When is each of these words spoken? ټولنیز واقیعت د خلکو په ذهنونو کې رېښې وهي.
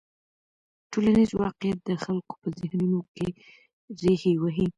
ټولنیز 0.91 1.29
واقیعت 1.41 1.79
د 1.87 1.91
خلکو 2.03 2.33
په 2.41 2.47
ذهنونو 2.59 2.99
کې 3.15 3.27
رېښې 4.01 4.33
وهي. 4.41 4.67